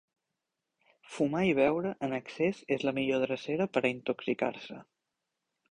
Fumar 1.17 1.41
i 1.49 1.51
beure 1.59 1.91
en 2.09 2.15
excés 2.21 2.63
és 2.77 2.87
la 2.89 2.95
millor 3.01 3.23
drecera 3.27 3.71
per 3.77 3.87
a 3.87 3.95
intoxicar-se. 3.99 4.85